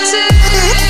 to 0.00 0.81